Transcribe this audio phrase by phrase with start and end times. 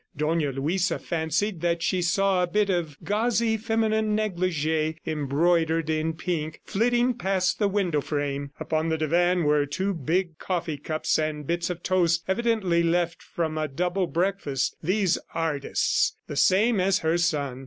[0.17, 6.59] Dona Luisa fancied that she saw a bit of gauzy feminine negligee embroidered in pink,
[6.65, 8.49] flitting past the window frame.
[8.59, 13.59] Upon the divan were two big coffee cups and bits of toast evidently left from
[13.59, 14.75] a double breakfast.
[14.81, 16.15] These artists!...
[16.25, 17.59] The same as her son!